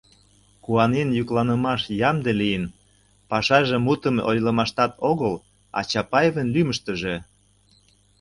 [0.63, 2.65] Куанен йӱкланымаш ямде лийын:
[3.29, 5.33] пашаже мутым ойлымаштат огыл,
[5.77, 7.15] а Чапаевын лӱмыштыжӧ.